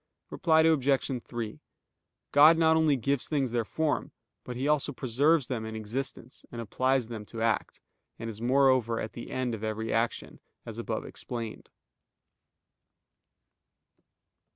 Reply 0.31 0.61
Obj. 0.61 1.21
3: 1.23 1.59
God 2.31 2.57
not 2.57 2.75
only 2.75 2.95
gives 2.95 3.27
things 3.27 3.51
their 3.51 3.63
form, 3.63 4.11
but 4.43 4.55
He 4.55 4.67
also 4.67 4.91
preserves 4.91 5.45
them 5.45 5.63
in 5.63 5.75
existence, 5.75 6.43
and 6.51 6.59
applies 6.59 7.07
them 7.07 7.23
to 7.27 7.43
act, 7.43 7.81
and 8.17 8.27
is 8.27 8.41
moreover 8.41 9.07
the 9.07 9.29
end 9.29 9.53
of 9.53 9.63
every 9.63 9.93
action, 9.93 10.39
as 10.65 10.79
above 10.79 11.05
explained. 11.05 11.69